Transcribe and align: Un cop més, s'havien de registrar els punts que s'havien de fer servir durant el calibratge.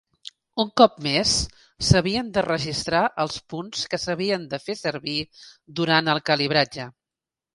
Un 0.61 0.69
cop 0.81 0.93
més, 1.07 1.33
s'havien 1.89 2.31
de 2.37 2.43
registrar 2.45 3.03
els 3.25 3.37
punts 3.53 3.83
que 3.93 4.01
s'havien 4.05 4.49
de 4.55 4.61
fer 4.65 4.77
servir 4.81 5.19
durant 5.81 6.13
el 6.15 6.25
calibratge. 6.31 6.89